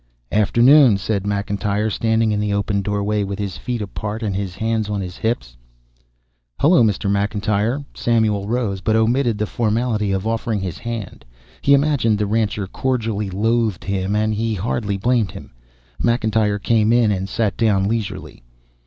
"Afternoon," 0.31 0.97
said 0.97 1.25
McIntyre, 1.25 1.91
standing 1.91 2.31
in 2.31 2.39
the 2.39 2.51
open 2.55 2.81
doorway, 2.81 3.23
with 3.23 3.37
his 3.37 3.55
feet 3.57 3.83
apart 3.83 4.23
and 4.23 4.35
his 4.35 4.55
hands 4.55 4.89
on 4.89 4.99
his 4.99 5.17
hips. 5.17 5.55
"Hello, 6.59 6.81
Mr. 6.81 7.07
McIntyre." 7.07 7.85
Samuel 7.93 8.47
rose, 8.47 8.81
but 8.81 8.95
omitted 8.95 9.37
the 9.37 9.45
formality 9.45 10.11
of 10.11 10.25
offering 10.25 10.59
his 10.61 10.79
hand. 10.79 11.23
He 11.61 11.75
imagined 11.75 12.17
the 12.17 12.25
rancher 12.25 12.65
cordially 12.65 13.29
loathed 13.29 13.83
him, 13.83 14.15
and 14.15 14.33
he 14.33 14.55
hardly 14.55 14.97
blamed 14.97 15.29
him. 15.33 15.51
McIntyre 16.01 16.59
came 16.59 16.91
in 16.91 17.11
and 17.11 17.29
sat 17.29 17.55
down 17.55 17.87
leisurely. 17.87 18.41